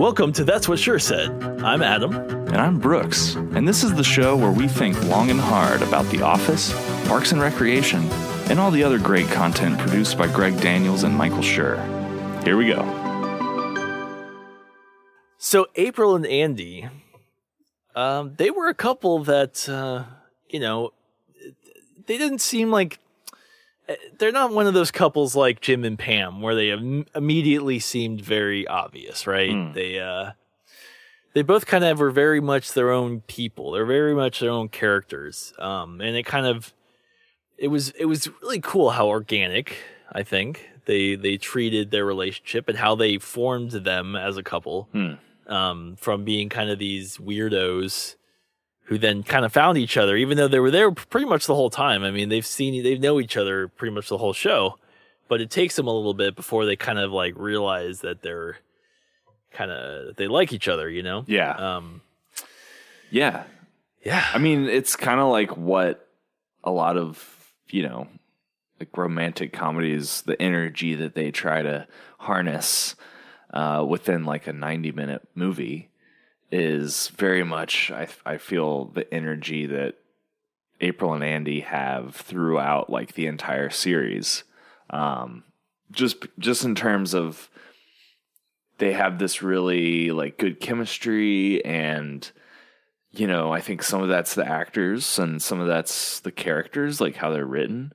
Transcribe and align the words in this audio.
Welcome 0.00 0.32
to 0.32 0.44
That's 0.44 0.66
What 0.66 0.78
Schur 0.78 0.98
Said. 0.98 1.30
I'm 1.62 1.82
Adam. 1.82 2.14
And 2.14 2.56
I'm 2.56 2.78
Brooks, 2.78 3.34
and 3.34 3.68
this 3.68 3.84
is 3.84 3.94
the 3.94 4.02
show 4.02 4.34
where 4.34 4.50
we 4.50 4.66
think 4.66 4.98
long 5.04 5.28
and 5.28 5.38
hard 5.38 5.82
about 5.82 6.06
The 6.06 6.22
Office, 6.22 6.72
Parks 7.06 7.32
and 7.32 7.40
Recreation, 7.42 8.04
and 8.48 8.58
all 8.58 8.70
the 8.70 8.82
other 8.82 8.98
great 8.98 9.26
content 9.26 9.78
produced 9.78 10.16
by 10.16 10.26
Greg 10.26 10.58
Daniels 10.62 11.02
and 11.02 11.14
Michael 11.14 11.40
Schur. 11.40 11.76
Here 12.44 12.56
we 12.56 12.68
go. 12.68 12.80
So, 15.36 15.66
April 15.76 16.16
and 16.16 16.26
Andy, 16.26 16.88
um, 17.94 18.36
they 18.36 18.50
were 18.50 18.68
a 18.68 18.74
couple 18.74 19.22
that, 19.24 19.68
uh, 19.68 20.04
you 20.48 20.60
know, 20.60 20.94
they 22.06 22.16
didn't 22.16 22.40
seem 22.40 22.70
like 22.70 23.00
they're 24.18 24.32
not 24.32 24.52
one 24.52 24.66
of 24.66 24.74
those 24.74 24.90
couples 24.90 25.34
like 25.34 25.60
Jim 25.60 25.84
and 25.84 25.98
Pam 25.98 26.40
where 26.40 26.54
they 26.54 26.70
Im- 26.70 27.06
immediately 27.14 27.78
seemed 27.78 28.20
very 28.20 28.66
obvious, 28.66 29.26
right? 29.26 29.50
Mm. 29.50 29.74
They 29.74 29.98
uh 29.98 30.32
they 31.34 31.42
both 31.42 31.66
kind 31.66 31.84
of 31.84 31.98
were 31.98 32.10
very 32.10 32.40
much 32.40 32.72
their 32.72 32.90
own 32.90 33.20
people. 33.22 33.72
They're 33.72 33.86
very 33.86 34.14
much 34.14 34.40
their 34.40 34.50
own 34.50 34.68
characters. 34.68 35.52
Um 35.58 36.00
and 36.00 36.16
it 36.16 36.24
kind 36.24 36.46
of 36.46 36.72
it 37.58 37.68
was 37.68 37.90
it 37.90 38.06
was 38.06 38.28
really 38.42 38.60
cool 38.60 38.90
how 38.90 39.08
organic, 39.08 39.76
I 40.12 40.22
think, 40.22 40.68
they 40.86 41.14
they 41.14 41.36
treated 41.36 41.90
their 41.90 42.04
relationship 42.04 42.68
and 42.68 42.78
how 42.78 42.94
they 42.94 43.18
formed 43.18 43.70
them 43.70 44.16
as 44.16 44.36
a 44.36 44.42
couple. 44.42 44.88
Hmm. 44.92 45.12
Um 45.46 45.96
from 45.96 46.24
being 46.24 46.48
kind 46.48 46.70
of 46.70 46.78
these 46.78 47.16
weirdos 47.18 48.16
who 48.84 48.98
then 48.98 49.22
kind 49.22 49.44
of 49.44 49.52
found 49.52 49.78
each 49.78 49.96
other, 49.96 50.16
even 50.16 50.36
though 50.36 50.48
they 50.48 50.58
were 50.58 50.70
there 50.70 50.90
pretty 50.90 51.26
much 51.26 51.46
the 51.46 51.54
whole 51.54 51.70
time. 51.70 52.02
I 52.02 52.10
mean, 52.10 52.28
they've 52.28 52.44
seen, 52.44 52.82
they 52.82 52.98
know 52.98 53.20
each 53.20 53.36
other 53.36 53.68
pretty 53.68 53.94
much 53.94 54.08
the 54.08 54.18
whole 54.18 54.32
show, 54.32 54.78
but 55.28 55.40
it 55.40 55.50
takes 55.50 55.76
them 55.76 55.86
a 55.86 55.94
little 55.94 56.14
bit 56.14 56.34
before 56.34 56.64
they 56.66 56.76
kind 56.76 56.98
of 56.98 57.12
like 57.12 57.34
realize 57.36 58.00
that 58.00 58.22
they're 58.22 58.56
kind 59.52 59.70
of, 59.70 60.16
they 60.16 60.26
like 60.26 60.52
each 60.52 60.66
other, 60.66 60.88
you 60.88 61.02
know? 61.02 61.24
Yeah. 61.28 61.52
Um, 61.52 62.02
yeah. 63.10 63.44
yeah. 64.04 64.26
I 64.34 64.38
mean, 64.38 64.68
it's 64.68 64.96
kind 64.96 65.20
of 65.20 65.28
like 65.28 65.56
what 65.56 66.08
a 66.64 66.70
lot 66.70 66.96
of, 66.96 67.52
you 67.68 67.84
know, 67.84 68.08
like 68.80 68.96
romantic 68.96 69.52
comedies, 69.52 70.22
the 70.22 70.40
energy 70.40 70.96
that 70.96 71.14
they 71.14 71.30
try 71.30 71.62
to 71.62 71.86
harness 72.18 72.96
uh, 73.52 73.84
within 73.88 74.24
like 74.24 74.46
a 74.46 74.52
90 74.52 74.92
minute 74.92 75.28
movie 75.34 75.89
is 76.50 77.08
very 77.08 77.44
much 77.44 77.90
I 77.90 78.08
I 78.26 78.38
feel 78.38 78.86
the 78.86 79.12
energy 79.12 79.66
that 79.66 79.94
April 80.80 81.14
and 81.14 81.22
Andy 81.22 81.60
have 81.60 82.16
throughout 82.16 82.90
like 82.90 83.14
the 83.14 83.26
entire 83.26 83.70
series. 83.70 84.44
Um, 84.88 85.44
just 85.90 86.26
just 86.38 86.64
in 86.64 86.74
terms 86.74 87.14
of 87.14 87.50
they 88.78 88.92
have 88.94 89.18
this 89.18 89.42
really 89.42 90.10
like 90.10 90.38
good 90.38 90.60
chemistry 90.60 91.64
and 91.64 92.30
you 93.12 93.26
know, 93.26 93.52
I 93.52 93.60
think 93.60 93.82
some 93.82 94.02
of 94.02 94.08
that's 94.08 94.34
the 94.34 94.46
actors 94.46 95.18
and 95.18 95.42
some 95.42 95.60
of 95.60 95.66
that's 95.66 96.20
the 96.20 96.30
characters, 96.30 97.00
like 97.00 97.16
how 97.16 97.30
they're 97.30 97.44
written. 97.44 97.92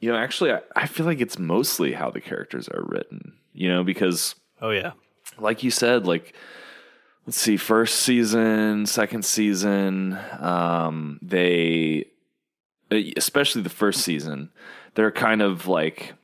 You 0.00 0.10
know, 0.10 0.16
actually 0.16 0.52
I, 0.52 0.60
I 0.74 0.86
feel 0.86 1.04
like 1.04 1.20
it's 1.20 1.38
mostly 1.38 1.92
how 1.92 2.10
the 2.10 2.22
characters 2.22 2.66
are 2.68 2.82
written, 2.86 3.34
you 3.52 3.68
know, 3.68 3.84
because 3.84 4.34
oh 4.60 4.70
yeah. 4.70 4.92
Like 5.38 5.62
you 5.62 5.70
said, 5.70 6.06
like 6.06 6.34
let's 7.26 7.38
see, 7.38 7.56
first 7.56 8.00
season, 8.00 8.86
second 8.86 9.24
season, 9.24 10.18
um, 10.38 11.18
they, 11.22 12.06
especially 13.16 13.62
the 13.62 13.68
first 13.68 14.02
season, 14.02 14.50
they're 14.94 15.12
kind 15.12 15.42
of 15.42 15.66
like, 15.66 16.14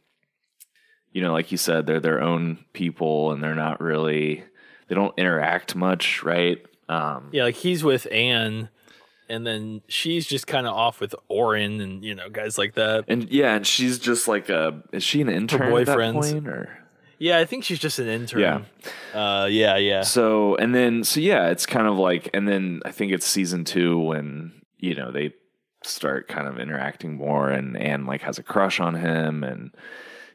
you 1.12 1.22
know, 1.22 1.32
like 1.32 1.52
you 1.52 1.58
said, 1.58 1.86
they're 1.86 2.00
their 2.00 2.20
own 2.20 2.64
people 2.72 3.32
and 3.32 3.42
they're 3.42 3.54
not 3.54 3.80
really, 3.80 4.44
they 4.88 4.94
don't 4.94 5.16
interact 5.18 5.74
much, 5.74 6.22
right? 6.22 6.64
Um, 6.88 7.30
yeah, 7.32 7.44
like 7.44 7.56
he's 7.56 7.82
with 7.82 8.06
Anne 8.12 8.68
and 9.28 9.46
then 9.46 9.82
she's 9.88 10.26
just 10.26 10.46
kind 10.46 10.66
of 10.66 10.74
off 10.74 11.00
with 11.00 11.14
Orin 11.28 11.80
and 11.80 12.04
you 12.04 12.14
know 12.14 12.28
guys 12.28 12.58
like 12.58 12.74
that. 12.74 13.04
And 13.08 13.28
yeah, 13.30 13.56
and 13.56 13.66
she's 13.66 13.98
just 13.98 14.28
like 14.28 14.48
a 14.48 14.82
is 14.92 15.02
she 15.02 15.20
an 15.20 15.28
intern 15.28 15.62
Her 15.62 15.70
boyfriend 15.70 16.18
at 16.18 16.22
that 16.22 16.30
point 16.32 16.48
or 16.48 16.78
yeah, 17.18 17.38
I 17.38 17.44
think 17.44 17.64
she's 17.64 17.78
just 17.78 17.98
an 17.98 18.08
intern. 18.08 18.40
Yeah. 18.40 18.60
Uh, 19.14 19.46
yeah, 19.46 19.76
yeah. 19.76 20.02
So, 20.02 20.56
and 20.56 20.74
then, 20.74 21.04
so 21.04 21.20
yeah, 21.20 21.48
it's 21.48 21.66
kind 21.66 21.86
of 21.86 21.96
like, 21.96 22.30
and 22.34 22.46
then 22.46 22.80
I 22.84 22.90
think 22.90 23.12
it's 23.12 23.26
season 23.26 23.64
two 23.64 23.98
when, 23.98 24.52
you 24.78 24.94
know, 24.94 25.10
they 25.10 25.32
start 25.82 26.28
kind 26.28 26.46
of 26.48 26.58
interacting 26.58 27.14
more 27.14 27.48
and 27.48 27.76
Anne 27.76 28.06
like 28.06 28.22
has 28.22 28.38
a 28.38 28.42
crush 28.42 28.80
on 28.80 28.94
him. 28.94 29.44
And, 29.44 29.70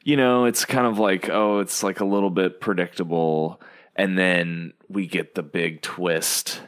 you 0.03 0.17
know, 0.17 0.45
it's 0.45 0.65
kind 0.65 0.87
of 0.87 0.97
like, 0.97 1.29
oh, 1.29 1.59
it's 1.59 1.83
like 1.83 1.99
a 1.99 2.05
little 2.05 2.31
bit 2.31 2.61
predictable. 2.61 3.61
And 3.95 4.17
then 4.17 4.73
we 4.89 5.07
get 5.07 5.35
the 5.35 5.43
big 5.43 5.81
twist. 5.81 6.61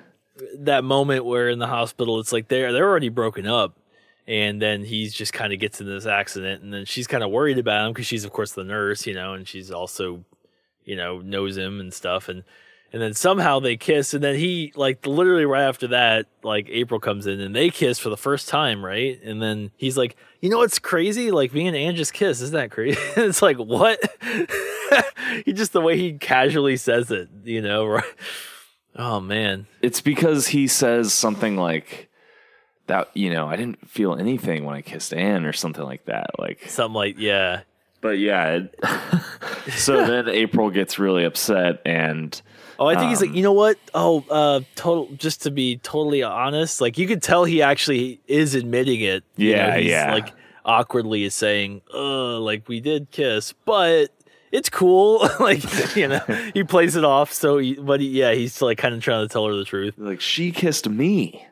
That 0.59 0.83
moment 0.83 1.25
where 1.25 1.49
in 1.49 1.59
the 1.59 1.67
hospital, 1.67 2.19
it's 2.19 2.33
like 2.33 2.49
they're, 2.49 2.71
they're 2.73 2.89
already 2.89 3.09
broken 3.09 3.47
up 3.47 3.77
and 4.27 4.61
then 4.61 4.83
he's 4.83 5.13
just 5.13 5.33
kind 5.33 5.53
of 5.53 5.59
gets 5.59 5.81
in 5.81 5.87
this 5.87 6.05
accident 6.05 6.63
and 6.63 6.73
then 6.73 6.85
she's 6.85 7.07
kind 7.07 7.23
of 7.23 7.31
worried 7.31 7.57
about 7.57 7.87
him 7.87 7.93
because 7.93 8.05
she's 8.05 8.23
of 8.23 8.31
course 8.31 8.53
the 8.53 8.63
nurse 8.63 9.05
you 9.05 9.13
know 9.13 9.33
and 9.33 9.47
she's 9.47 9.71
also 9.71 10.23
you 10.85 10.95
know 10.95 11.19
knows 11.19 11.57
him 11.57 11.79
and 11.79 11.93
stuff 11.93 12.29
and 12.29 12.43
and 12.91 13.01
then 13.01 13.13
somehow 13.13 13.59
they 13.59 13.75
kiss 13.75 14.13
and 14.13 14.23
then 14.23 14.35
he 14.35 14.71
like 14.75 15.05
literally 15.05 15.45
right 15.45 15.63
after 15.63 15.87
that 15.87 16.27
like 16.43 16.67
april 16.69 16.99
comes 16.99 17.25
in 17.25 17.39
and 17.39 17.55
they 17.55 17.69
kiss 17.69 17.99
for 17.99 18.09
the 18.09 18.17
first 18.17 18.47
time 18.47 18.85
right? 18.85 19.21
And 19.23 19.41
then 19.41 19.71
he's 19.75 19.97
like 19.97 20.15
you 20.41 20.49
know 20.49 20.57
what's 20.59 20.79
crazy? 20.79 21.31
Like 21.31 21.53
me 21.53 21.67
and 21.67 21.75
anne 21.75 21.95
just 21.95 22.13
kiss. 22.13 22.41
Isn't 22.41 22.55
that 22.55 22.71
crazy? 22.71 22.99
It's 23.17 23.41
like 23.41 23.57
what? 23.57 23.99
He 25.45 25.53
just 25.53 25.73
the 25.73 25.81
way 25.81 25.97
he 25.97 26.13
casually 26.13 26.77
says 26.77 27.09
it 27.09 27.27
you 27.43 27.61
know 27.61 27.85
right? 27.87 28.03
Oh 28.95 29.19
man. 29.19 29.65
It's 29.81 30.01
because 30.01 30.47
he 30.47 30.67
says 30.67 31.11
something 31.11 31.57
like 31.57 32.09
that 32.87 33.09
you 33.13 33.29
know 33.29 33.47
I 33.47 33.55
didn't 33.55 33.87
feel 33.87 34.15
anything 34.15 34.65
when 34.65 34.75
I 34.75 34.81
kissed 34.81 35.13
Anne 35.13 35.45
or 35.45 35.53
something 35.53 35.83
like 35.83 36.05
that. 36.05 36.31
Like 36.39 36.69
something 36.69 36.95
like 36.95 37.17
yeah. 37.17 37.61
But 38.01 38.19
yeah, 38.19 38.59
it, 38.59 38.79
so 39.77 40.05
then 40.05 40.27
April 40.27 40.69
gets 40.69 40.99
really 40.99 41.23
upset 41.23 41.81
and. 41.85 42.39
Oh, 42.77 42.87
I 42.87 42.95
think 42.95 43.03
um, 43.03 43.09
he's 43.09 43.21
like, 43.21 43.29
um, 43.29 43.35
you 43.35 43.43
know 43.43 43.53
what? 43.53 43.77
Oh, 43.93 44.25
uh, 44.29 44.61
total. 44.75 45.07
Just 45.15 45.43
to 45.43 45.51
be 45.51 45.77
totally 45.77 46.21
honest, 46.21 46.81
like 46.81 46.97
you 46.97 47.07
could 47.07 47.21
tell 47.21 47.45
he 47.45 47.61
actually 47.61 48.19
is 48.27 48.55
admitting 48.55 48.99
it. 48.99 49.23
yeah, 49.37 49.69
know, 49.69 49.75
yeah. 49.77 50.13
Like 50.13 50.33
awkwardly 50.65 51.23
is 51.23 51.33
saying, 51.33 51.81
"Uh, 51.93 52.39
like 52.39 52.67
we 52.67 52.81
did 52.81 53.11
kiss, 53.11 53.53
but 53.65 54.09
it's 54.51 54.69
cool." 54.69 55.19
like 55.39 55.95
you 55.95 56.07
know, 56.07 56.19
he 56.53 56.63
plays 56.63 56.95
it 56.95 57.05
off. 57.05 57.31
So, 57.31 57.59
he, 57.59 57.75
but 57.75 58.01
he, 58.01 58.07
yeah, 58.07 58.33
he's 58.33 58.61
like 58.61 58.79
kind 58.79 58.95
of 58.95 59.01
trying 59.01 59.25
to 59.25 59.31
tell 59.31 59.47
her 59.47 59.55
the 59.55 59.65
truth. 59.65 59.93
Like 59.97 60.19
she 60.19 60.51
kissed 60.51 60.89
me. 60.89 61.47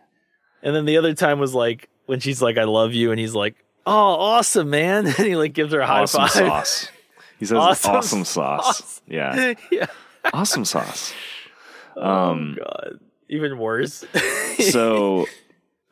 And 0.63 0.75
then 0.75 0.85
the 0.85 0.97
other 0.97 1.13
time 1.13 1.39
was 1.39 1.53
like 1.53 1.89
when 2.05 2.19
she's 2.19 2.41
like, 2.41 2.57
"I 2.57 2.65
love 2.65 2.93
you," 2.93 3.11
and 3.11 3.19
he's 3.19 3.33
like, 3.35 3.55
"Oh, 3.85 3.91
awesome, 3.93 4.69
man!" 4.69 5.05
And 5.17 5.27
he 5.27 5.35
like 5.35 5.53
gives 5.53 5.73
her 5.73 5.79
a 5.79 5.87
high 5.87 6.01
awesome 6.01 6.21
five. 6.21 6.31
sauce. 6.31 6.89
He 7.39 7.45
says, 7.45 7.57
"Awesome, 7.57 7.95
awesome 7.95 8.25
sauce." 8.25 9.01
Yeah, 9.07 9.55
yeah, 9.71 9.87
awesome 10.33 10.65
sauce. 10.65 11.13
Oh 11.93 12.09
um, 12.09 12.57
God, 12.57 12.99
even 13.27 13.57
worse. 13.57 14.05
so, 14.71 15.25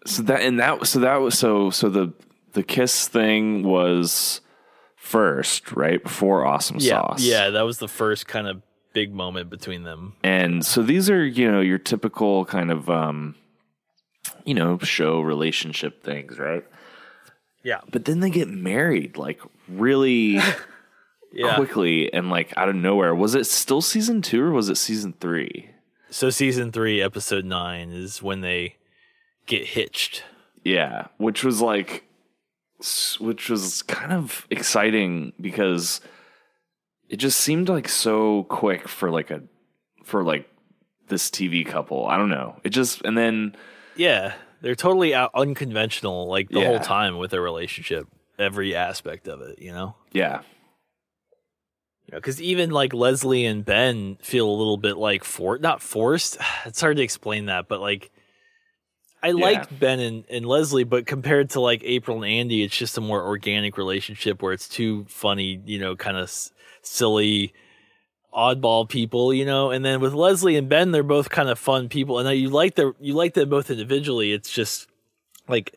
so 0.05 0.21
that 0.23 0.43
and 0.43 0.57
that 0.61 0.87
so 0.87 0.99
that 1.01 1.17
was 1.17 1.37
so 1.37 1.71
so 1.71 1.89
the 1.89 2.13
the 2.53 2.63
kiss 2.63 3.09
thing 3.09 3.63
was 3.63 4.39
first, 4.95 5.73
right 5.73 6.01
before 6.01 6.45
awesome 6.45 6.77
yeah, 6.79 7.01
sauce. 7.01 7.21
Yeah, 7.21 7.49
that 7.49 7.63
was 7.63 7.79
the 7.79 7.89
first 7.89 8.27
kind 8.27 8.47
of 8.47 8.61
big 8.93 9.13
moment 9.13 9.49
between 9.49 9.83
them. 9.83 10.13
And 10.23 10.65
so 10.65 10.81
these 10.81 11.09
are 11.09 11.25
you 11.25 11.51
know 11.51 11.59
your 11.61 11.77
typical 11.77 12.45
kind 12.45 12.71
of 12.71 12.89
um 12.89 13.35
you 14.45 14.53
know, 14.53 14.77
show 14.79 15.21
relationship 15.21 16.03
things, 16.03 16.39
right? 16.39 16.65
Yeah. 17.63 17.81
But 17.91 18.05
then 18.05 18.19
they 18.19 18.29
get 18.29 18.47
married 18.47 19.17
like 19.17 19.41
really 19.67 20.39
yeah. 21.33 21.55
quickly 21.55 22.11
and 22.13 22.29
like 22.29 22.53
out 22.57 22.69
of 22.69 22.75
nowhere. 22.75 23.13
Was 23.13 23.35
it 23.35 23.45
still 23.45 23.81
season 23.81 24.21
two 24.21 24.43
or 24.43 24.51
was 24.51 24.69
it 24.69 24.77
season 24.77 25.13
three? 25.19 25.69
So 26.09 26.29
season 26.29 26.71
three, 26.71 27.01
episode 27.01 27.45
nine 27.45 27.91
is 27.91 28.23
when 28.23 28.41
they 28.41 28.77
get 29.45 29.65
hitched. 29.65 30.23
Yeah, 30.63 31.07
which 31.17 31.43
was 31.43 31.61
like, 31.61 32.03
which 33.19 33.49
was 33.49 33.83
kind 33.83 34.11
of 34.11 34.47
exciting 34.49 35.33
because 35.39 36.01
it 37.09 37.17
just 37.17 37.39
seemed 37.39 37.69
like 37.69 37.87
so 37.87 38.43
quick 38.45 38.87
for 38.87 39.11
like 39.11 39.29
a, 39.29 39.43
for 40.03 40.23
like 40.23 40.49
this 41.09 41.29
TV 41.29 41.65
couple. 41.65 42.07
I 42.07 42.17
don't 42.17 42.29
know. 42.29 42.55
It 42.63 42.69
just 42.69 43.01
and 43.03 43.17
then 43.17 43.55
yeah, 43.99 44.33
they're 44.61 44.75
totally 44.75 45.13
out, 45.13 45.31
unconventional 45.35 46.27
like 46.27 46.49
the 46.49 46.61
yeah. 46.61 46.67
whole 46.67 46.79
time 46.79 47.17
with 47.17 47.31
their 47.31 47.41
relationship, 47.41 48.07
every 48.39 48.73
aspect 48.75 49.27
of 49.27 49.41
it, 49.41 49.59
you 49.59 49.71
know? 49.71 49.95
Yeah. 50.11 50.41
Because 52.09 52.41
even 52.41 52.71
like 52.71 52.93
Leslie 52.93 53.45
and 53.45 53.63
Ben 53.63 54.17
feel 54.21 54.49
a 54.49 54.57
little 54.57 54.77
bit 54.77 54.97
like 54.97 55.23
for 55.23 55.59
not 55.59 55.81
forced. 55.81 56.37
It's 56.65 56.81
hard 56.81 56.97
to 56.97 57.03
explain 57.03 57.47
that, 57.47 57.67
but 57.67 57.81
like 57.81 58.09
I 59.21 59.27
yeah. 59.27 59.33
like 59.33 59.79
Ben 59.79 59.99
and, 59.99 60.23
and 60.29 60.45
Leslie, 60.45 60.85
but 60.85 61.05
compared 61.05 61.51
to 61.51 61.59
like 61.59 61.81
April 61.83 62.23
and 62.23 62.31
Andy, 62.31 62.63
it's 62.63 62.77
just 62.77 62.97
a 62.97 63.01
more 63.01 63.21
organic 63.21 63.77
relationship 63.77 64.41
where 64.41 64.53
it's 64.53 64.69
too 64.69 65.05
funny, 65.09 65.61
you 65.65 65.77
know, 65.77 65.95
kind 65.95 66.17
of 66.17 66.23
s- 66.23 66.51
silly 66.81 67.53
oddball 68.33 68.87
people, 68.87 69.33
you 69.33 69.45
know. 69.45 69.71
And 69.71 69.83
then 69.83 69.99
with 70.01 70.13
Leslie 70.13 70.55
and 70.55 70.69
Ben, 70.69 70.91
they're 70.91 71.03
both 71.03 71.29
kind 71.29 71.49
of 71.49 71.57
fun 71.59 71.89
people, 71.89 72.19
and 72.19 72.39
you 72.39 72.49
like 72.49 72.75
their 72.75 72.93
you 72.99 73.13
like 73.13 73.33
them 73.33 73.49
both 73.49 73.69
individually. 73.69 74.31
It's 74.31 74.51
just 74.51 74.87
like 75.47 75.75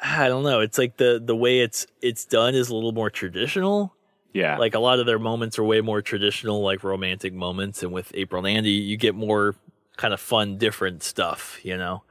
I 0.00 0.28
don't 0.28 0.42
know. 0.44 0.60
It's 0.60 0.78
like 0.78 0.96
the 0.96 1.22
the 1.24 1.36
way 1.36 1.60
it's 1.60 1.86
it's 2.00 2.24
done 2.24 2.54
is 2.54 2.68
a 2.68 2.74
little 2.74 2.92
more 2.92 3.10
traditional. 3.10 3.94
Yeah. 4.32 4.56
Like 4.56 4.74
a 4.74 4.78
lot 4.78 4.98
of 4.98 5.04
their 5.06 5.18
moments 5.18 5.58
are 5.58 5.64
way 5.64 5.82
more 5.82 6.00
traditional, 6.00 6.62
like 6.62 6.82
romantic 6.84 7.34
moments, 7.34 7.82
and 7.82 7.92
with 7.92 8.10
April 8.14 8.44
and 8.44 8.56
Andy, 8.56 8.70
you 8.70 8.96
get 8.96 9.14
more 9.14 9.54
kind 9.96 10.14
of 10.14 10.20
fun, 10.20 10.56
different 10.58 11.02
stuff. 11.02 11.60
You 11.62 11.76
know. 11.76 12.02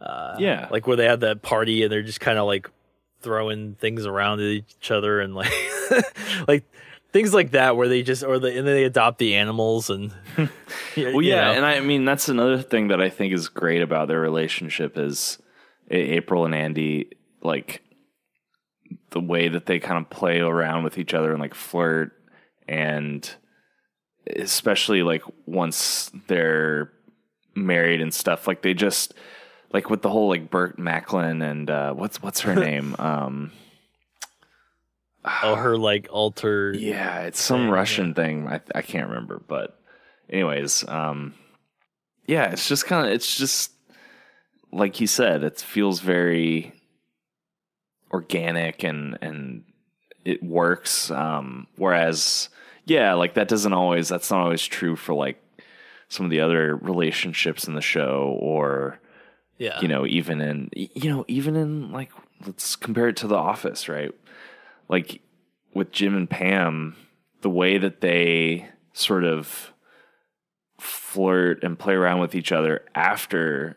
Uh, 0.00 0.36
Yeah. 0.38 0.68
Like 0.70 0.86
where 0.86 0.96
they 0.96 1.06
have 1.06 1.20
that 1.20 1.42
party 1.42 1.82
and 1.82 1.92
they're 1.92 2.02
just 2.02 2.20
kind 2.20 2.36
of 2.38 2.46
like 2.46 2.68
throwing 3.20 3.74
things 3.76 4.04
around 4.04 4.40
at 4.40 4.46
each 4.46 4.90
other 4.90 5.20
and 5.20 5.32
like 5.34 5.52
like 6.48 6.64
things 7.12 7.34
like 7.34 7.52
that 7.52 7.76
where 7.76 7.88
they 7.88 8.02
just 8.02 8.22
or 8.24 8.38
the 8.38 8.48
and 8.48 8.66
then 8.66 8.74
they 8.74 8.84
adopt 8.84 9.18
the 9.18 9.34
animals 9.34 9.90
and 9.90 10.12
Well, 10.96 11.22
yeah, 11.22 11.52
and 11.52 11.64
I 11.64 11.80
mean 11.80 12.04
that's 12.04 12.28
another 12.28 12.60
thing 12.60 12.88
that 12.88 13.00
I 13.00 13.08
think 13.08 13.32
is 13.32 13.48
great 13.48 13.82
about 13.82 14.08
their 14.08 14.20
relationship 14.20 14.98
is 14.98 15.38
April 15.90 16.44
and 16.44 16.54
Andy, 16.54 17.10
like 17.42 17.82
the 19.10 19.20
way 19.20 19.48
that 19.48 19.66
they 19.66 19.78
kind 19.78 20.02
of 20.02 20.10
play 20.10 20.40
around 20.40 20.84
with 20.84 20.98
each 20.98 21.14
other 21.14 21.32
and 21.32 21.40
like 21.40 21.54
flirt, 21.54 22.12
and 22.66 23.30
especially 24.36 25.02
like 25.02 25.22
once 25.46 26.10
they're 26.26 26.90
married 27.54 28.00
and 28.00 28.12
stuff, 28.12 28.46
like 28.46 28.62
they 28.62 28.74
just 28.74 29.14
like 29.72 29.90
with 29.90 30.02
the 30.02 30.10
whole 30.10 30.28
like 30.28 30.50
Burt 30.50 30.78
Macklin 30.78 31.42
and 31.42 31.70
uh, 31.70 31.92
what's 31.92 32.22
what's 32.22 32.40
her 32.40 32.54
name? 32.68 32.96
Um, 32.98 33.52
oh 35.24 35.54
her 35.54 35.76
like 35.76 36.08
alter 36.10 36.72
yeah, 36.74 37.20
it's 37.20 37.40
some 37.40 37.62
thing, 37.62 37.70
Russian 37.70 38.14
thing. 38.14 38.48
I 38.48 38.60
I 38.74 38.82
can't 38.82 39.08
remember, 39.08 39.42
but 39.46 39.78
anyways, 40.28 40.86
um, 40.88 41.34
yeah, 42.26 42.50
it's 42.50 42.68
just 42.68 42.86
kind 42.86 43.06
of 43.06 43.12
it's 43.12 43.36
just 43.36 43.72
like 44.72 44.96
he 44.96 45.06
said, 45.06 45.44
it 45.44 45.60
feels 45.60 46.00
very 46.00 46.72
organic 48.10 48.82
and 48.82 49.18
and 49.20 49.64
it 50.24 50.42
works. 50.42 51.10
Um, 51.10 51.66
whereas, 51.76 52.48
yeah, 52.84 53.14
like 53.14 53.34
that 53.34 53.48
doesn't 53.48 53.72
always 53.72 54.08
that's 54.08 54.30
not 54.30 54.40
always 54.40 54.64
true 54.64 54.96
for 54.96 55.14
like 55.14 55.42
some 56.08 56.26
of 56.26 56.30
the 56.30 56.40
other 56.40 56.76
relationships 56.76 57.66
in 57.66 57.74
the 57.74 57.80
show 57.80 58.36
or 58.38 59.00
yeah 59.56 59.80
you 59.80 59.88
know 59.88 60.06
even 60.06 60.42
in 60.42 60.68
you 60.74 61.10
know 61.10 61.24
even 61.26 61.56
in 61.56 61.90
like 61.90 62.10
let's 62.46 62.76
compare 62.76 63.08
it 63.08 63.16
to 63.16 63.26
the 63.26 63.34
office 63.34 63.88
right 63.88 64.12
like 64.92 65.20
with 65.74 65.90
jim 65.90 66.14
and 66.16 66.30
pam 66.30 66.94
the 67.40 67.50
way 67.50 67.78
that 67.78 68.00
they 68.00 68.68
sort 68.92 69.24
of 69.24 69.72
flirt 70.78 71.62
and 71.62 71.78
play 71.78 71.94
around 71.94 72.20
with 72.20 72.34
each 72.34 72.52
other 72.52 72.84
after 72.94 73.76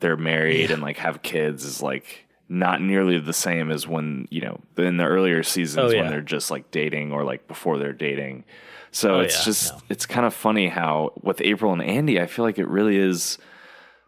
they're 0.00 0.16
married 0.16 0.70
and 0.70 0.82
like 0.82 0.98
have 0.98 1.22
kids 1.22 1.64
is 1.64 1.80
like 1.82 2.26
not 2.48 2.80
nearly 2.82 3.18
the 3.18 3.32
same 3.32 3.70
as 3.70 3.86
when 3.88 4.26
you 4.30 4.40
know 4.40 4.60
in 4.76 4.96
the 4.96 5.04
earlier 5.04 5.42
seasons 5.42 5.90
Oh, 5.92 5.94
yeah. 5.94 6.02
when 6.02 6.10
they're 6.10 6.20
just 6.20 6.50
like 6.50 6.70
dating 6.70 7.12
or 7.12 7.24
like 7.24 7.48
before 7.48 7.78
they're 7.78 7.92
dating 7.92 8.44
so 8.90 9.16
Oh, 9.16 9.20
it's 9.20 9.38
yeah, 9.38 9.44
just 9.44 9.72
no. 9.72 9.80
it's 9.88 10.06
kind 10.06 10.26
of 10.26 10.34
funny 10.34 10.68
how 10.68 11.12
with 11.22 11.40
april 11.40 11.72
and 11.72 11.82
andy 11.82 12.20
i 12.20 12.26
feel 12.26 12.44
like 12.44 12.58
it 12.58 12.68
really 12.68 12.96
is 12.96 13.38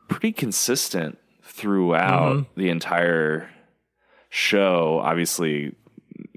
pretty 0.09 0.33
consistent 0.33 1.19
throughout 1.43 2.35
Mm-hmm. 2.37 2.61
the 2.61 2.69
entire 2.71 3.49
show. 4.29 5.01
Obviously, 5.03 5.75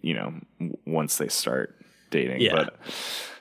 you 0.02 0.14
know, 0.14 0.34
once 0.86 1.18
they 1.18 1.28
start 1.28 1.76
dating, 2.12 2.42
Yeah. 2.42 2.54
but 2.56 2.76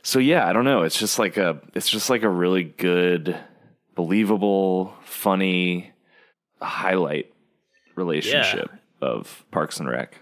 so 0.02 0.19
yeah, 0.19 0.46
I 0.49 0.52
don't 0.52 0.64
know. 0.64 0.82
It's 0.82 0.99
just 0.99 1.19
like 1.19 1.37
a, 1.37 1.60
it's 1.75 1.88
just 1.88 2.08
like 2.10 2.22
a 2.22 2.28
really 2.28 2.64
good, 2.64 3.37
believable, 3.94 4.94
funny 5.05 5.93
highlight 6.60 7.32
relationship 7.96 8.70
of 9.00 9.44
Parks 9.50 9.78
and 9.81 9.88
Rec. 9.88 10.16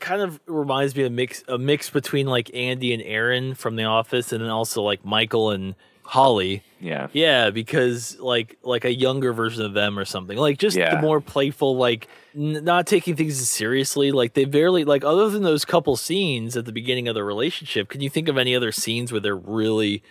kind 0.00 0.22
of 0.22 0.40
reminds 0.46 0.94
me 0.96 1.02
of 1.02 1.06
a 1.08 1.14
mix 1.14 1.42
a 1.48 1.58
mix 1.58 1.90
between 1.90 2.26
like 2.26 2.54
Andy 2.54 2.92
and 2.92 3.02
Erin 3.02 3.54
from 3.54 3.76
The 3.76 3.84
Office, 3.84 4.32
and 4.32 4.42
then 4.42 4.50
also 4.50 4.82
like 4.82 5.04
Michael 5.04 5.50
and 5.50 5.74
Holly. 6.06 6.62
Yeah. 6.80 7.08
Yeah, 7.12 7.50
because 7.50 8.18
like 8.20 8.56
like 8.62 8.84
a 8.84 8.94
younger 8.94 9.32
version 9.32 9.64
of 9.64 9.74
them 9.74 9.98
or 9.98 10.04
something. 10.04 10.38
Like 10.38 10.58
just 10.58 10.76
Yeah. 10.76 10.94
the 10.94 11.00
more 11.02 11.20
playful, 11.20 11.76
like 11.76 12.06
n- 12.34 12.62
not 12.64 12.86
taking 12.86 13.16
things 13.16 13.48
seriously. 13.48 14.12
Like 14.12 14.34
they 14.34 14.44
barely 14.44 14.84
like 14.84 15.04
other 15.04 15.28
than 15.28 15.42
those 15.42 15.64
couple 15.64 15.96
scenes 15.96 16.56
at 16.56 16.64
the 16.64 16.72
beginning 16.72 17.08
of 17.08 17.14
the 17.14 17.24
relationship. 17.24 17.88
Can 17.88 18.00
you 18.02 18.10
think 18.10 18.28
of 18.28 18.38
any 18.38 18.54
other 18.54 18.70
scenes 18.72 19.10
where 19.10 19.20
they're 19.20 19.34
really 19.36 20.02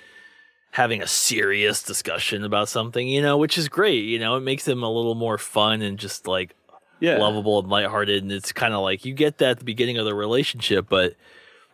having 0.72 1.02
a 1.02 1.08
serious 1.08 1.82
discussion 1.82 2.44
about 2.44 2.68
something? 2.68 3.08
You 3.08 3.22
know, 3.22 3.38
which 3.38 3.58
is 3.58 3.70
great. 3.70 4.04
You 4.04 4.20
know, 4.20 4.36
it 4.36 4.42
makes 4.42 4.66
them 4.66 4.84
a 4.84 4.92
little 4.92 5.16
more 5.16 5.38
fun 5.38 5.82
and 5.82 5.98
just 5.98 6.28
like 6.28 6.56
Yeah. 7.00 7.18
lovable 7.20 7.60
and 7.60 7.70
lighthearted. 7.70 8.22
And 8.22 8.32
it's 8.34 8.52
kind 8.52 8.74
of 8.74 8.82
like 8.82 9.06
you 9.06 9.14
get 9.14 9.38
that 9.38 9.52
at 9.52 9.60
the 9.60 9.66
beginning 9.66 9.98
of 9.98 10.06
the 10.06 10.14
relationship, 10.16 10.88
but 10.90 11.16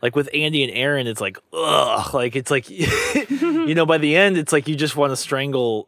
like 0.02 0.16
with 0.16 0.30
Andy 0.34 0.64
and 0.64 0.72
Erin, 0.74 1.08
it's 1.08 1.22
like, 1.22 1.38
ugh, 1.54 2.14
like 2.14 2.36
it's 2.36 2.52
like, 2.52 2.70
you 2.70 3.76
know, 3.76 3.86
by 3.86 3.98
the 3.98 4.16
end, 4.16 4.38
it's 4.38 4.52
like 4.52 4.68
you 4.68 4.76
just 4.76 4.96
want 4.96 5.12
to 5.12 5.16
strangle 5.18 5.88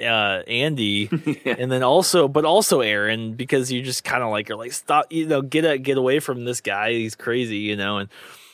uh 0.00 0.42
Andy. 0.46 1.10
And 1.44 1.70
then 1.70 1.82
also 1.82 2.28
but 2.28 2.44
also 2.44 2.80
Erin 2.80 3.34
because 3.34 3.70
you 3.70 3.82
just 3.82 4.04
kind 4.04 4.22
of 4.22 4.30
like 4.30 4.50
are 4.50 4.56
like 4.56 4.72
stop 4.72 5.06
you 5.10 5.26
know 5.26 5.42
get 5.42 5.64
a, 5.64 5.76
get 5.78 5.98
away 5.98 6.18
from 6.18 6.44
this 6.44 6.60
guy 6.60 6.92
he's 6.92 7.14
crazy 7.14 7.58
you 7.58 7.76
know 7.76 7.98
and 7.98 8.08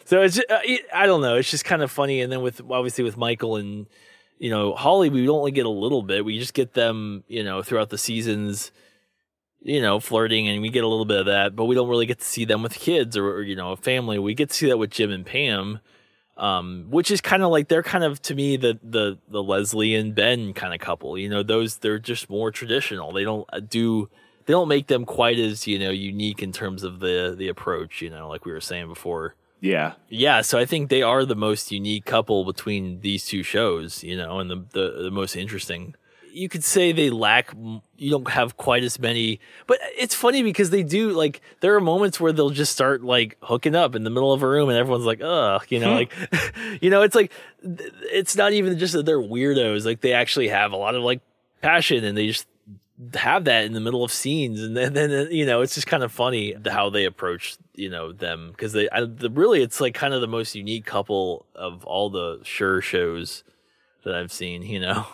so 0.04 0.22
it's 0.22 0.36
just, 0.36 0.50
uh, 0.50 0.58
I 0.92 1.06
don't 1.06 1.20
know 1.20 1.36
it's 1.36 1.50
just 1.50 1.64
kind 1.64 1.82
of 1.82 1.90
funny 1.90 2.22
and 2.22 2.32
then 2.32 2.42
with 2.42 2.60
obviously 2.68 3.04
with 3.04 3.16
Michael 3.16 3.56
and 3.56 3.86
you 4.38 4.50
know 4.50 4.74
Holly 4.74 5.10
we 5.10 5.28
only 5.28 5.52
get 5.52 5.64
a 5.64 5.70
little 5.70 6.02
bit 6.02 6.24
we 6.24 6.38
just 6.38 6.54
get 6.54 6.74
them 6.74 7.22
you 7.28 7.44
know 7.44 7.62
throughout 7.62 7.90
the 7.90 7.98
seasons 7.98 8.72
you 9.60 9.80
know 9.82 10.00
flirting 10.00 10.48
and 10.48 10.62
we 10.62 10.70
get 10.70 10.84
a 10.84 10.88
little 10.88 11.04
bit 11.04 11.20
of 11.20 11.26
that 11.26 11.56
but 11.56 11.64
we 11.64 11.74
don't 11.74 11.88
really 11.88 12.06
get 12.06 12.18
to 12.18 12.24
see 12.24 12.44
them 12.44 12.62
with 12.62 12.74
kids 12.74 13.16
or, 13.16 13.28
or 13.28 13.42
you 13.42 13.56
know 13.56 13.72
a 13.72 13.76
family 13.76 14.18
we 14.18 14.34
get 14.34 14.50
to 14.50 14.54
see 14.54 14.68
that 14.68 14.78
with 14.78 14.90
Jim 14.90 15.10
and 15.10 15.26
Pam 15.26 15.80
um, 16.38 16.86
which 16.88 17.10
is 17.10 17.20
kind 17.20 17.42
of 17.42 17.50
like 17.50 17.68
they're 17.68 17.82
kind 17.82 18.04
of 18.04 18.22
to 18.22 18.34
me 18.34 18.56
the 18.56 18.78
the 18.82 19.18
the 19.28 19.42
Leslie 19.42 19.94
and 19.94 20.14
Ben 20.14 20.52
kind 20.54 20.72
of 20.72 20.80
couple. 20.80 21.18
You 21.18 21.28
know, 21.28 21.42
those 21.42 21.78
they're 21.78 21.98
just 21.98 22.30
more 22.30 22.50
traditional. 22.50 23.12
They 23.12 23.24
don't 23.24 23.44
uh, 23.52 23.60
do 23.60 24.08
they 24.46 24.52
don't 24.52 24.68
make 24.68 24.86
them 24.86 25.04
quite 25.04 25.38
as 25.38 25.66
you 25.66 25.78
know 25.78 25.90
unique 25.90 26.42
in 26.42 26.52
terms 26.52 26.84
of 26.84 27.00
the 27.00 27.34
the 27.36 27.48
approach. 27.48 28.00
You 28.00 28.10
know, 28.10 28.28
like 28.28 28.44
we 28.44 28.52
were 28.52 28.60
saying 28.60 28.86
before. 28.86 29.34
Yeah. 29.60 29.94
Yeah, 30.08 30.42
so 30.42 30.56
I 30.56 30.66
think 30.66 30.88
they 30.88 31.02
are 31.02 31.24
the 31.24 31.34
most 31.34 31.72
unique 31.72 32.04
couple 32.04 32.44
between 32.44 33.00
these 33.00 33.26
two 33.26 33.42
shows. 33.42 34.04
You 34.04 34.16
know, 34.16 34.38
and 34.38 34.48
the 34.48 34.64
the, 34.70 35.02
the 35.02 35.10
most 35.10 35.34
interesting. 35.34 35.96
You 36.38 36.48
could 36.48 36.62
say 36.62 36.92
they 36.92 37.10
lack. 37.10 37.52
You 37.96 38.10
don't 38.10 38.30
have 38.30 38.56
quite 38.56 38.84
as 38.84 38.98
many, 38.98 39.40
but 39.66 39.78
it's 39.96 40.14
funny 40.14 40.42
because 40.42 40.70
they 40.70 40.82
do. 40.82 41.10
Like 41.10 41.40
there 41.60 41.74
are 41.74 41.80
moments 41.80 42.20
where 42.20 42.32
they'll 42.32 42.50
just 42.50 42.72
start 42.72 43.02
like 43.02 43.36
hooking 43.42 43.74
up 43.74 43.94
in 43.94 44.04
the 44.04 44.10
middle 44.10 44.32
of 44.32 44.42
a 44.42 44.48
room, 44.48 44.68
and 44.68 44.78
everyone's 44.78 45.04
like, 45.04 45.20
"Ugh," 45.20 45.64
you 45.68 45.80
know, 45.80 45.90
hmm. 45.90 45.96
like, 45.96 46.12
you 46.82 46.90
know, 46.90 47.02
it's 47.02 47.14
like 47.14 47.32
it's 47.62 48.36
not 48.36 48.52
even 48.52 48.78
just 48.78 48.92
that 48.92 49.04
they're 49.04 49.20
weirdos. 49.20 49.84
Like 49.84 50.00
they 50.00 50.12
actually 50.12 50.48
have 50.48 50.72
a 50.72 50.76
lot 50.76 50.94
of 50.94 51.02
like 51.02 51.20
passion, 51.60 52.04
and 52.04 52.16
they 52.16 52.28
just 52.28 52.46
have 53.14 53.44
that 53.44 53.64
in 53.64 53.72
the 53.72 53.80
middle 53.80 54.02
of 54.02 54.10
scenes, 54.10 54.60
and 54.60 54.76
then, 54.76 54.92
then 54.92 55.28
you 55.30 55.46
know, 55.46 55.60
it's 55.60 55.74
just 55.74 55.86
kind 55.86 56.02
of 56.02 56.12
funny 56.12 56.54
how 56.70 56.90
they 56.90 57.04
approach 57.04 57.56
you 57.74 57.88
know 57.88 58.12
them 58.12 58.50
because 58.50 58.72
they 58.72 58.88
I, 58.90 59.04
the, 59.04 59.30
really 59.30 59.62
it's 59.62 59.80
like 59.80 59.94
kind 59.94 60.14
of 60.14 60.20
the 60.20 60.26
most 60.26 60.54
unique 60.54 60.84
couple 60.84 61.46
of 61.54 61.84
all 61.84 62.10
the 62.10 62.38
Schur 62.38 62.82
shows 62.82 63.44
that 64.04 64.14
I've 64.14 64.32
seen. 64.32 64.62
You 64.62 64.80
know. 64.80 65.06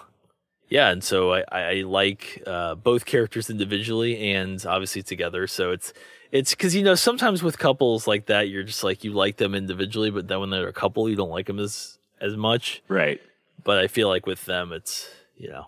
Yeah, 0.69 0.91
and 0.91 1.05
so 1.05 1.35
I, 1.35 1.45
I 1.51 1.73
like 1.83 2.43
uh, 2.47 2.75
both 2.75 3.05
characters 3.05 3.51
individually 3.51 4.33
and 4.33 4.65
obviously 4.67 5.03
together. 5.03 5.47
So 5.47 5.73
it's 5.73 5.93
it's 6.33 6.51
because 6.51 6.75
you 6.75 6.83
know 6.83 6.95
sometimes 6.95 7.43
with 7.43 7.59
couples 7.59 8.07
like 8.07 8.27
that, 8.27 8.49
you're 8.49 8.65
just 8.65 8.83
like 8.83 9.05
you 9.05 9.13
like 9.13 9.37
them 9.37 9.55
individually, 9.55 10.11
but 10.11 10.29
then 10.29 10.41
when 10.41 10.51
they're 10.51 10.69
a 10.69 10.73
couple, 10.73 11.09
you 11.09 11.17
don't 11.17 11.31
like 11.31 11.47
them 11.47 11.59
as 11.59 11.99
as 12.21 12.37
much. 12.37 12.83
Right. 12.89 13.21
But 13.63 13.79
I 13.79 13.87
feel 13.87 14.09
like 14.09 14.27
with 14.27 14.45
them, 14.47 14.73
it's 14.73 15.09
you 15.37 15.49
know 15.49 15.67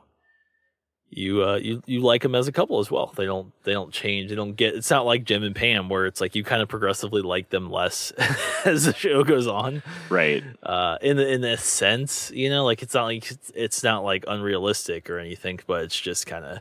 you 1.08 1.42
uh 1.44 1.56
you 1.56 1.82
you 1.86 2.00
like 2.00 2.22
them 2.22 2.34
as 2.34 2.48
a 2.48 2.52
couple 2.52 2.78
as 2.80 2.90
well. 2.90 3.12
They 3.16 3.26
don't 3.26 3.52
they 3.64 3.72
don't 3.72 3.92
change. 3.92 4.28
They 4.28 4.34
don't 4.34 4.54
get. 4.56 4.74
It's 4.74 4.90
not 4.90 5.06
like 5.06 5.24
Jim 5.24 5.42
and 5.44 5.54
Pam 5.54 5.88
where 5.88 6.04
it's 6.06 6.20
like 6.20 6.34
you 6.34 6.42
kind 6.44 6.60
of 6.62 6.68
progressively 6.68 7.22
like 7.22 7.48
them 7.50 7.70
less 7.70 8.10
as 8.64 8.84
the 8.86 8.92
show 8.94 9.22
goes 9.24 9.46
on 9.46 9.82
Right. 10.10 10.42
uh 10.62 10.98
in 11.00 11.16
the 11.16 11.26
in 11.32 11.44
a 11.44 11.56
sense 11.56 12.30
you 12.32 12.50
know 12.50 12.64
like 12.64 12.82
it's 12.82 12.92
not 12.94 13.04
like 13.04 13.30
it's, 13.30 13.52
it's 13.54 13.82
not 13.84 14.02
like 14.04 14.24
unrealistic 14.26 15.08
or 15.08 15.18
anything 15.18 15.60
but 15.66 15.84
it's 15.84 15.98
just 15.98 16.26
kind 16.26 16.44
of 16.44 16.58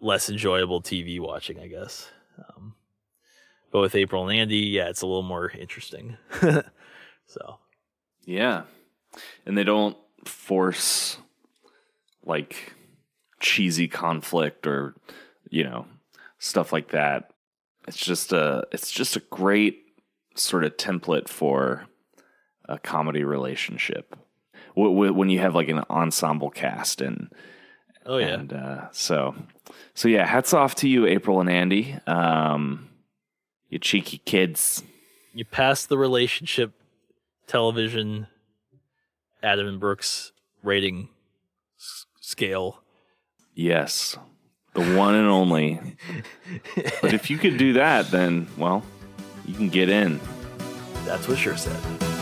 less 0.00 0.28
enjoyable 0.30 0.80
tv 0.82 1.18
watching 1.18 1.58
i 1.58 1.66
guess 1.66 2.08
um 2.38 2.74
but 3.72 3.80
with 3.80 3.94
april 3.96 4.28
and 4.28 4.38
andy 4.38 4.58
yeah 4.58 4.88
it's 4.88 5.02
a 5.02 5.06
little 5.06 5.22
more 5.22 5.50
interesting 5.50 6.16
so 7.26 7.58
Yeah. 8.26 8.62
And 9.46 9.56
they 9.56 9.64
don't 9.64 9.96
force 10.24 11.16
like 12.24 12.74
cheesy 13.40 13.88
conflict 13.88 14.66
or 14.66 14.94
you 15.50 15.64
know, 15.64 15.86
stuff 16.38 16.72
like 16.72 16.90
that. 16.90 17.30
It's 17.86 17.96
just 17.96 18.32
a 18.32 18.66
it's 18.72 18.90
just 18.90 19.16
a 19.16 19.20
great 19.20 19.82
sort 20.34 20.64
of 20.64 20.76
template 20.76 21.28
for 21.28 21.86
a 22.68 22.78
comedy 22.78 23.24
relationship 23.24 24.14
Wh- 24.76 24.92
wh- 24.92 25.16
when 25.16 25.30
you 25.30 25.38
have 25.40 25.54
like 25.54 25.68
an 25.68 25.82
ensemble 25.90 26.50
cast 26.50 27.00
and 27.00 27.32
Oh 28.06 28.18
yeah. 28.18 28.26
and 28.34 28.52
uh, 28.52 28.90
so 28.92 29.34
so 29.94 30.06
yeah 30.08 30.24
hats 30.26 30.52
off 30.52 30.74
to 30.76 30.88
you 30.88 31.06
april 31.06 31.40
and 31.40 31.48
andy 31.50 31.96
um 32.06 32.88
you 33.70 33.78
cheeky 33.80 34.18
kids 34.18 34.82
you 35.34 35.44
passed 35.44 35.88
the 35.88 35.98
relationship 35.98 36.72
television 37.46 38.26
Adam 39.42 39.66
and 39.66 39.80
Brooks 39.80 40.32
rating 40.62 41.08
s- 41.78 42.06
scale. 42.20 42.80
Yes. 43.58 44.16
The 44.74 44.94
one 44.94 45.16
and 45.16 45.26
only. 45.26 45.80
But 47.02 47.12
if 47.12 47.28
you 47.28 47.38
could 47.38 47.58
do 47.58 47.72
that 47.72 48.08
then 48.12 48.46
well 48.56 48.84
you 49.46 49.54
can 49.54 49.68
get 49.68 49.88
in. 49.88 50.20
That's 51.04 51.26
what 51.26 51.38
Schur 51.38 51.58
said. 51.58 52.17